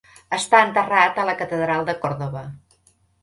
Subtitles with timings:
[0.35, 2.45] Està enterrat a la Catedral de Còrdova.